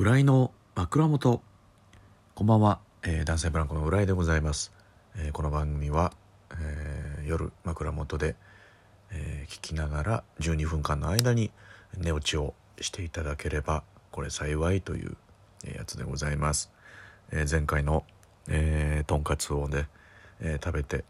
[0.00, 1.42] 浦井の枕元。
[2.36, 4.72] こんばんは、えー男性ブランコの浦井でございます、
[5.16, 6.12] えーこの番組は、
[6.52, 8.36] えー夜枕元で、
[9.10, 11.50] え聞きながら12分間の間に
[11.96, 13.82] 寝落ちをしていただければ
[14.12, 15.16] これ幸いという
[15.64, 16.70] やつでございます、
[17.32, 18.04] え前回の、
[18.46, 19.88] えーとんかつをね、
[20.40, 21.04] え食べて、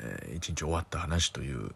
[0.00, 1.74] えー一日終わった話という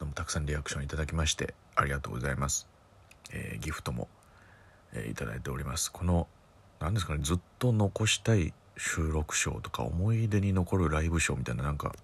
[0.00, 2.66] のもたくさんリアクションいただきましてありがとうございます、
[3.32, 4.08] えギフトも、
[4.94, 5.90] えいただいております。
[5.92, 6.28] この
[6.80, 11.94] 何ですかねずっと残したい収録賞とか思い出に残るライブ賞みたいななんか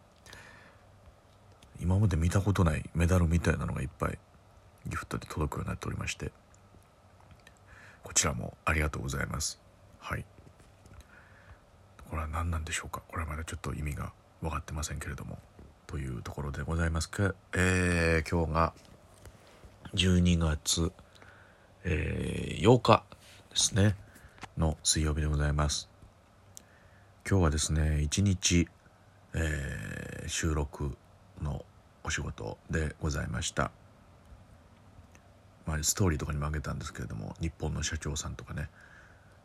[1.81, 4.19] 今まで見たことないメダルみたいなのがいっぱい
[4.87, 6.31] ギフトで届くようになっておりまして
[8.03, 9.61] こちらもありがとうございます。
[9.99, 10.25] はい。
[12.09, 13.03] これは何なんでしょうか？
[13.07, 15.39] これはまだちょっと意味が分かってませんけれども
[15.87, 17.11] というところでございます。
[17.11, 18.73] けえー今日が
[19.95, 20.93] 12月、
[21.85, 23.05] えー8日
[23.51, 23.95] ですね。
[24.57, 25.89] の水曜日でございます。
[27.29, 28.69] 今日はですね一日、
[29.35, 30.97] えー収録
[31.41, 31.65] の
[32.05, 33.71] お仕事でございました。
[35.67, 38.69] まあ、ストーリーとかにもあげたんですけれども日本の社長さんとかね、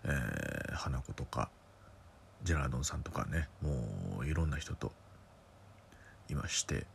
[0.03, 1.49] えー花子とか
[2.43, 4.91] ジェラードンさんとかねもういろんな人と
[6.29, 6.85] いまして。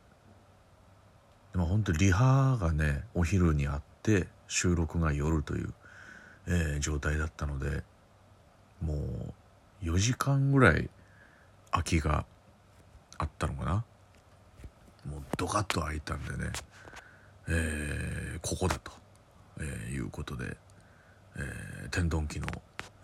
[1.52, 5.74] でも本当リハがねお昼にあって収録が夜という、
[6.46, 7.82] えー状態だったので
[8.80, 10.88] もう4時間ぐらい
[11.70, 12.24] 空きが
[13.18, 13.84] あったのかな。
[15.08, 16.52] もうドカッと空いたんでね、
[17.48, 18.92] えーここだと、
[19.60, 20.56] えーいうことで、
[21.36, 22.46] えー天丼機の、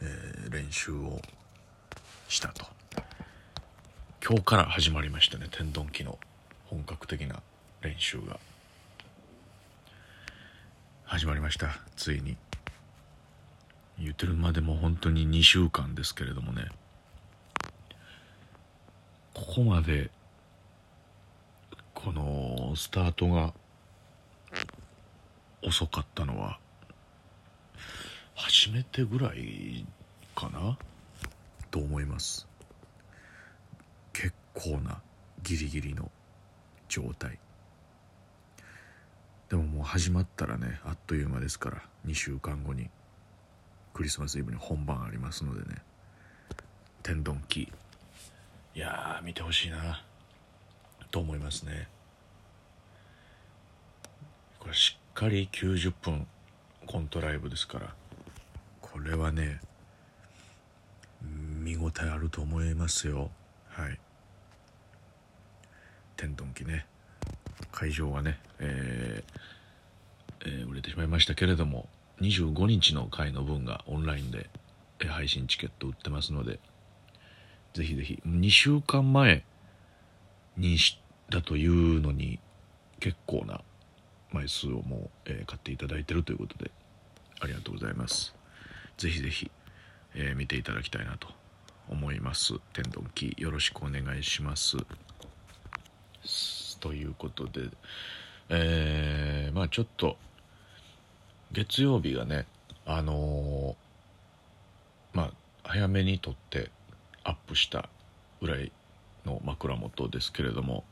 [0.01, 1.21] え練習を
[2.29, 2.67] したと。
[4.27, 6.19] 今日から始まりましたね天丼機の
[6.67, 7.43] 本格的な
[7.83, 8.39] 練習が。
[11.15, 11.69] 始まりました。
[11.95, 12.37] ついに。
[14.01, 16.67] 言ってるまでも本当に2週間ですけれどもね。
[19.33, 20.11] ここまで
[21.95, 23.55] このスタートが
[25.63, 26.59] 遅かったのは
[28.35, 29.87] 初めてぐらい
[30.35, 30.77] かな？
[31.71, 32.49] と思います。
[34.13, 35.01] 結構な
[35.45, 36.11] ギリギリの
[36.89, 37.39] 状態。
[39.49, 42.89] でももう始まったらねあっという間ですから2週間後に
[43.93, 45.81] クリスマスイブに本番ありますのでね。
[47.03, 47.71] 天丼機
[48.75, 50.03] いや見てほしいな。
[51.11, 51.89] と思いますね。
[54.59, 56.27] これしっかり90分
[56.87, 57.95] コントライブですから。
[58.81, 59.61] これはね
[61.23, 63.31] 見応えあると思いますよ。
[63.69, 64.01] はい。
[66.17, 66.87] 天丼機ね。
[67.75, 69.41] 会場はね、えー
[70.47, 71.89] えー売れてしまいましたけれども
[72.21, 74.49] 25日の回の分がオンラインで
[75.07, 76.61] 配信チケット売ってますので
[77.75, 79.45] ぜひぜひ2週間前
[80.57, 82.39] にしだというのに
[83.01, 83.61] 結構な
[84.33, 86.71] 枚数をもう、えー買っていただいてるということで
[87.41, 88.35] ありがとうございます。
[88.97, 89.51] ぜひぜひ、
[90.15, 91.29] えー見ていただきたいなと
[91.89, 92.55] 思います。
[92.73, 94.77] 天丼機よろしくお願いします。
[96.85, 97.71] ということで
[98.51, 100.19] えーまあちょっと
[101.51, 102.47] 月曜日がね
[102.85, 105.31] あのーまあ
[105.63, 106.71] 早めに撮って
[107.23, 107.89] アップした
[108.43, 108.71] ぐらい
[109.25, 110.85] の枕元ですけれども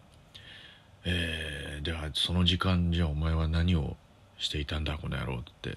[1.04, 3.97] えー、ではその時間じゃお前は何を
[4.38, 5.76] していたんだこの野郎って、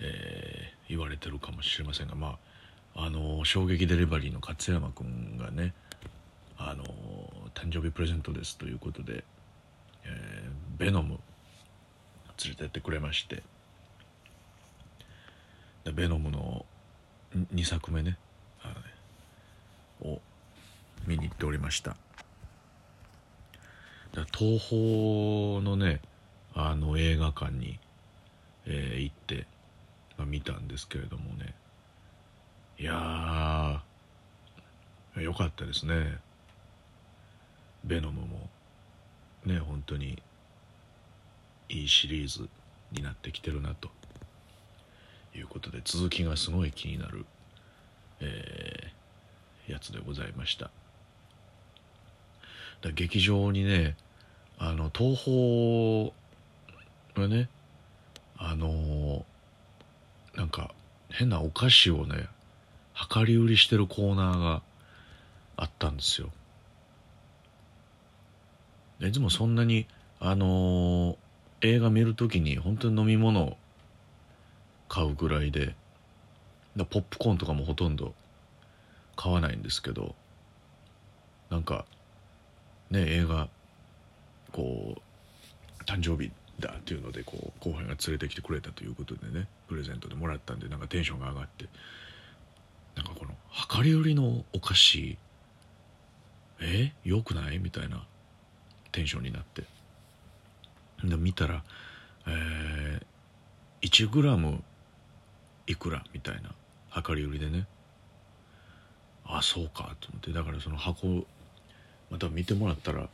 [0.00, 2.36] えー言われてるかもしれませんがま
[2.94, 5.72] ああの衝撃デリバリーの勝山君がね
[6.58, 6.84] あの
[7.54, 9.24] 誕生日プレゼントですということで、
[10.04, 11.20] えーベノム
[12.44, 13.42] 連れてってくれまして
[15.84, 16.64] でベノムの
[17.54, 18.16] 2作目ね
[18.62, 18.80] あのね
[20.16, 20.20] を
[21.06, 21.96] 見に行っておりました。
[24.34, 26.00] 東宝のね
[26.54, 27.78] あの映画館に、
[28.66, 29.46] えー行って、
[30.16, 31.54] まあ、見たんですけれどもね
[32.78, 36.18] いやーよかったですね。
[37.84, 38.48] ベノムも
[39.44, 40.22] ね本当に
[41.68, 42.48] いいシリーズ
[42.92, 43.90] になってきてるなと。
[45.34, 47.24] いうことで続きがすごい気になる、
[48.20, 49.02] えー
[49.68, 50.70] やつでございました。
[52.80, 53.96] だ劇場にね
[54.58, 55.16] あの東
[57.14, 57.48] 宝がね
[58.36, 59.22] あのー
[60.36, 60.74] なんか
[61.10, 62.26] 変なお菓子をね
[63.14, 64.62] 量り売りしてるコーナーが
[65.56, 66.30] あったんですよ。
[69.06, 69.86] いつもそんなに
[70.20, 71.16] あのー
[71.64, 73.56] 映画見るときに本当に飲み物
[74.88, 75.76] 買うぐらいで
[76.76, 78.14] ポップコーンとかもほとんど
[79.14, 80.16] 買わないんですけど
[81.50, 81.84] なんか
[82.90, 83.48] ね映画
[84.50, 91.66] こう誕生日だっていうのでこう後輩が連れてきてくれたということでねプレゼントでもらったんでなんかテンションが上がって
[92.96, 93.30] なんかこの
[93.76, 95.16] 量り売りのお菓子
[96.60, 96.92] え？
[97.04, 97.60] よくない？
[97.60, 98.04] みたいな。
[98.92, 99.64] テンションになって。
[101.04, 101.64] で見たら
[102.26, 104.62] えー、1グラム
[105.66, 106.54] いくらみたいな
[107.02, 107.66] 量り売りでね。
[109.24, 110.32] あそうかと思って。
[110.32, 111.24] だからその箱
[112.10, 113.08] また見てもらったら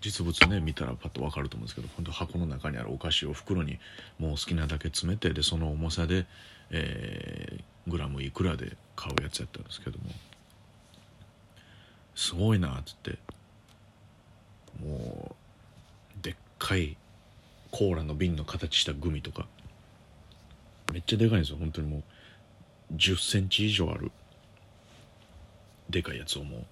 [0.00, 3.78] 実物ね見たらパッと分かると思うんですけど本当箱の中にあるお菓子を袋に
[4.18, 6.26] もう好きなだけ詰めてでその重さで、
[6.70, 10.04] えー、グラムいくらで買うやつやったんですけども。
[12.14, 13.18] すごいなっつって。
[14.82, 15.36] も
[16.18, 16.96] うでっかい
[17.70, 19.46] コーラの瓶の形したグミとか。
[20.92, 21.58] めっちゃでかいんですよ。
[21.58, 22.02] 本当にも
[22.92, 24.10] う1 0センチ以上ある。
[25.88, 26.64] でかいやつをも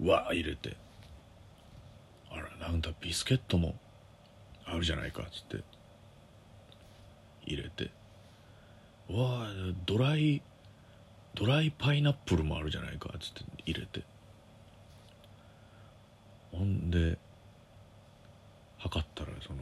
[0.00, 0.76] うわー入れて。
[2.30, 3.74] あらなんだビスケットも
[4.64, 5.64] あるじゃないかっつって。
[7.46, 7.90] 入れて。
[9.08, 9.52] わあ
[9.86, 10.42] ドライ
[11.34, 14.02] ドライパイナップルもあるじゃないかっつって入れて。
[16.52, 17.18] ほんで
[18.78, 19.58] 測ったらその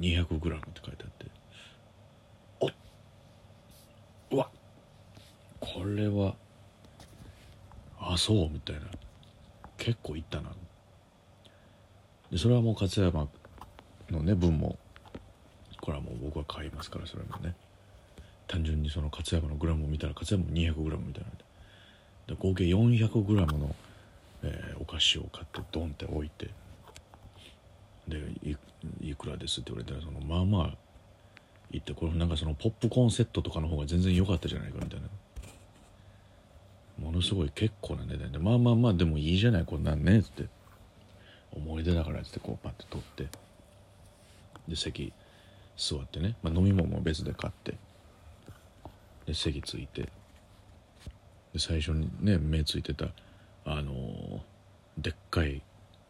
[0.00, 1.26] 200g って書いてあって。
[2.60, 2.70] おっ。
[4.32, 4.48] うわ
[5.60, 6.34] これは
[8.00, 8.82] あそうみたいな。
[9.76, 10.50] 結構いったな。
[12.30, 13.28] でそれはもう勝山
[14.10, 14.78] のね分も
[15.80, 17.54] これはもう僕は買いますからそれもね。
[18.48, 21.30] 単純にその勝山のグラムを見たら勝山も 200g みたいな。
[22.28, 23.74] で合計 400g の、
[24.42, 26.50] えー、お菓子を買ってドンって置いて。
[28.08, 28.18] で
[29.00, 30.76] いくらですって言われたらそのまあまあ
[31.70, 35.08] 言ってこれなんかそのポップコーンセットとかの方が全然良かったじゃないかみたいな。
[36.98, 40.44] ものすごい結構な値段でまあまあまあでもいいじゃないこんなんねっつって。
[41.54, 43.28] 思い出だからっつってこうパッて取って。
[44.68, 45.12] で席
[45.76, 47.74] 座ってね、まあ、飲み物も別で買って。
[49.26, 50.02] で席ついて。
[51.52, 53.06] で最初にね目ついてた
[53.64, 54.40] あのー、
[54.98, 55.62] でっかい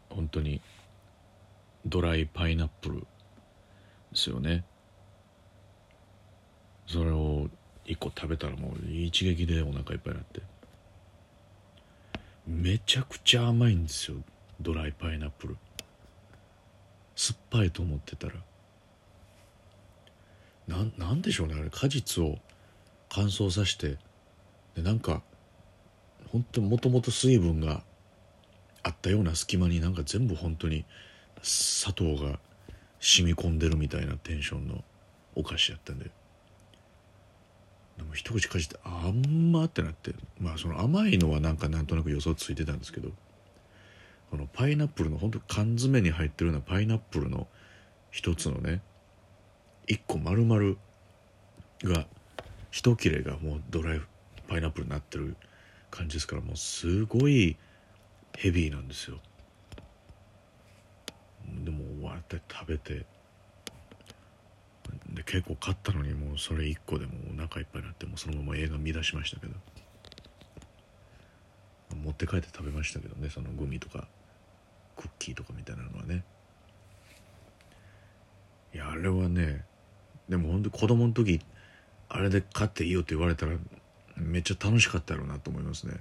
[0.09, 0.61] 本当に
[1.85, 3.05] ドライパイナップルで
[4.13, 4.63] すよね。
[6.87, 7.49] それを
[7.85, 10.41] 1個食べたらもう一撃でお腹いっぱいになって。
[12.45, 14.17] めちゃくちゃ甘いんですよ
[14.59, 15.57] ドライパイナップル。
[17.15, 18.33] 酸っぱいと思ってたら。
[20.67, 21.69] ななんでしょうねあれ。
[21.69, 22.37] 果実を
[23.09, 23.97] 乾燥させて。
[24.75, 25.21] でなんか
[26.31, 27.83] 本当もともと水分が
[28.81, 30.85] あったような隙間になんか全部本当に
[31.43, 32.39] 砂糖が
[32.99, 34.83] 染み込んでるみたいなテンションの
[35.35, 36.09] お菓子やったんで。
[37.97, 40.15] でも一口かじってあんまってなって。
[40.39, 43.11] まあその甘いのはなんかなんとなく予想ついてたんですけど。
[44.33, 47.45] このパイナップルの本当缶詰に入ってるようなパイナップルの
[48.09, 48.81] 一つのね
[49.85, 50.75] 一個丸々
[51.83, 52.07] が
[52.71, 54.01] 一切れがもうドライ
[54.47, 55.35] パイナップルになってる
[55.91, 57.57] 感じですからもうすごい
[58.35, 59.19] ヘビーなんですよ。
[61.63, 63.05] でも終わって食べて
[65.13, 69.53] で結構買ったのにもうそれ1個でもお腹いっぱいになってもうそのまま映画見出しましたけど
[71.95, 74.07] 持って帰って食べましたけどねそのグミとか
[74.95, 76.23] クッキーとかみたいなのはね。
[78.73, 79.63] いやあれはね
[80.27, 81.39] でも本当子供の時
[82.09, 83.53] あれで買っていいよって言われたら
[84.15, 85.97] めっちゃ楽しかったやろうなと思いますね。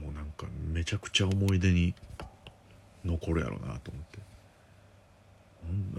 [0.00, 1.94] もうなんかめちゃくちゃ思い出に
[3.06, 4.18] 残るやろうなと思って。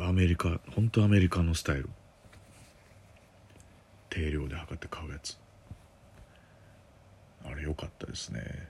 [0.01, 1.89] アメリカ本当アメリカのスタイル。
[4.09, 5.37] 定量で測って買うやつ。
[7.45, 8.69] あれ良かったですね。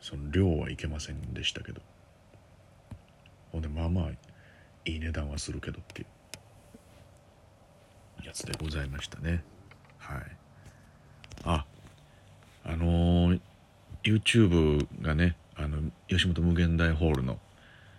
[0.00, 1.80] その量はいけませんでしたけど。
[3.52, 4.10] ほんでまあまあ
[4.84, 6.06] いい値段はするけどっていう。
[8.24, 9.44] やつでございましたね。
[9.98, 10.22] はい。
[11.44, 11.64] あ
[12.64, 13.40] あのー、
[14.04, 17.38] YouTube がねあの吉本無限大ホールの、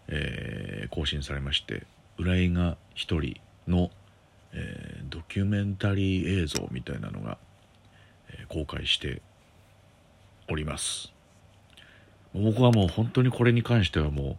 [0.07, 1.85] えー、更新されまして
[2.17, 3.89] 浦井が一人の、
[4.53, 7.37] えー、ドキュメンタリー映像みたいなのが、
[8.29, 9.21] えー、公開して
[10.49, 11.13] おります。
[12.33, 14.37] 僕はもう本当にこれに関してはもう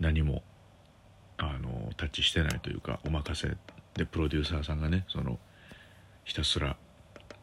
[0.00, 0.42] 何も
[1.36, 3.56] あのタッチしてないというかお任せ
[3.94, 5.38] でプロデューサーさんがねその
[6.24, 6.76] ひたすら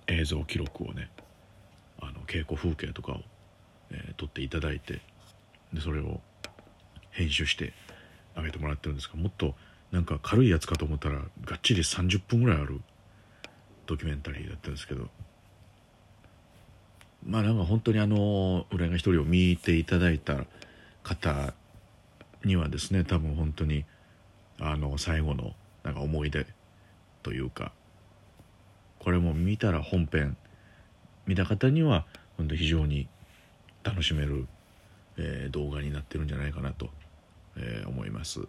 [0.08, 1.10] 映像記録をね
[2.02, 3.22] あの稽古風景とかを、
[3.92, 5.02] えー、撮っていただいて
[5.74, 6.20] でそれを
[7.16, 7.74] 編集して
[8.36, 9.56] あげてもらってるんですがもっと
[9.92, 12.82] なんか軽いやつかと思ったらがっちり30分ぐらいある
[13.86, 15.10] ドキュメンタリーだったんですけど。
[17.28, 20.46] まあなんか本当にあの俺が一人を見ていただいた
[21.02, 21.54] 方
[22.44, 23.84] にはですね多分本当に
[24.60, 25.54] あの最後の
[25.84, 26.46] なんか思い出
[27.24, 27.72] というか
[29.00, 30.38] これも見たら本編
[31.26, 32.06] 見た方には
[32.38, 33.08] 本当非常に
[33.84, 34.48] 楽しめる、
[35.18, 36.90] えー、動画になってるんじゃないかなと、
[37.58, 38.42] えー、思います。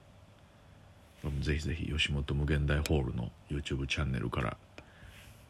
[1.40, 4.56] ぜひぜひ吉本無限大ホールの YouTube チャンネルから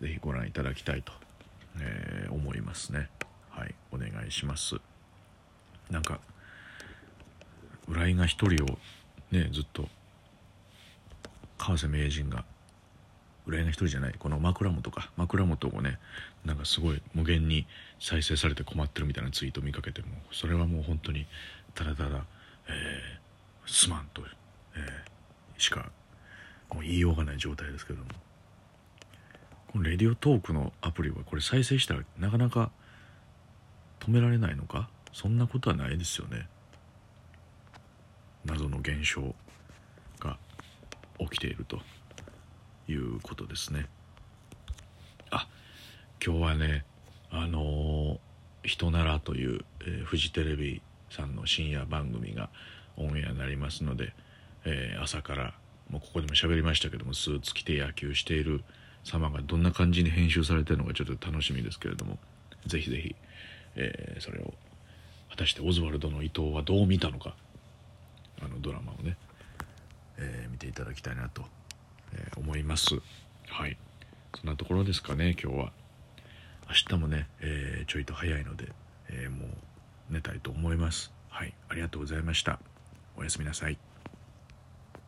[0.00, 1.12] ぜひご覧いただきたいと、
[1.80, 3.10] えー、思いますね。
[3.50, 4.76] はいお願いします。
[5.90, 6.20] なんか
[7.88, 8.78] 浦井が一人を
[9.30, 9.88] ねずっと
[11.58, 12.44] 川瀬名人が
[13.46, 15.10] 浦井が一人じゃないこの枕元か。
[15.16, 15.98] 枕元をね
[16.44, 17.66] なんかすごい無限に
[18.00, 21.26] 再生されて困ってるみたいなツイート見かけてもそれはもう本当に
[21.74, 22.24] ただただ、
[22.68, 23.25] えー、
[23.66, 24.22] すまんと、
[24.74, 25.90] えー、しか
[26.72, 28.06] もう言いようがない状態ですけども
[29.68, 32.70] このレディオトークのアプリはこれ再生したらなかなか
[34.00, 34.88] 止められないのか？
[35.12, 36.48] そんなことはないですよね。
[38.44, 39.34] 謎の現象
[40.20, 40.38] が
[41.18, 41.80] 起きていると
[42.88, 43.86] いうことですね。
[45.30, 45.48] あ
[46.24, 46.84] 今日はね
[47.30, 48.18] あのー
[48.62, 50.80] 「人なら」という、えー、フジテレビ
[51.10, 52.48] さんの深夜番組が
[52.96, 54.12] オンエアになりますので、
[54.64, 55.54] えー、朝から
[55.90, 58.62] もうここでも喋りましたけどもスーツ着て野球している
[59.04, 62.18] 様がどんな感じに編集されてるのかちょっと楽しみですけれども
[62.66, 63.14] ぜひぜひ、
[63.76, 64.52] えー、それを
[65.30, 67.34] 果たしてオズワルドの伊藤はどう見たのか
[68.42, 69.16] あのドラマをね、
[70.18, 71.42] えー、見ていただきたいなと、
[72.12, 72.96] えー、思います。
[73.48, 73.76] はい。
[74.38, 75.72] そんなところですかね今日は。
[76.68, 78.72] 明日もね、えちょいと早いので、
[79.08, 81.12] えもう寝たいと思います。
[81.28, 81.54] はい。
[81.68, 82.58] ありがとうございました。
[83.16, 83.78] おやすみなさい。